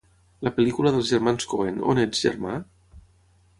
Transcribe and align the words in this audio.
La 0.45 0.51
pel·lícula 0.55 0.91
dels 0.95 1.11
germans 1.11 1.47
Coen 1.53 1.79
On 1.93 2.03
ets, 2.07 2.25
germà? 2.29 2.57